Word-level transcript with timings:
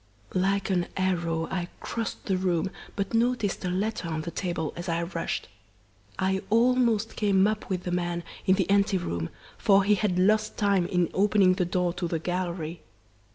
"Like 0.33 0.71
an 0.71 0.87
arrow 0.97 1.47
I 1.51 1.67
crossed 1.79 2.25
the 2.25 2.35
room, 2.35 2.71
but 2.95 3.13
noticed 3.13 3.63
a 3.63 3.69
letter 3.69 4.07
on 4.09 4.21
the 4.21 4.31
table 4.31 4.73
as 4.75 4.89
I 4.89 5.03
rushed. 5.03 5.47
I 6.17 6.41
almost 6.49 7.15
came 7.15 7.45
up 7.45 7.69
with 7.69 7.83
the 7.83 7.91
man 7.91 8.23
in 8.47 8.55
the 8.55 8.67
ante 8.67 8.97
room, 8.97 9.29
for 9.59 9.83
he 9.83 9.93
had 9.93 10.17
lost 10.17 10.57
time 10.57 10.87
in 10.87 11.11
opening 11.13 11.53
the 11.53 11.65
door 11.65 11.93
to 11.93 12.07
the 12.07 12.17
gallery. 12.17 12.81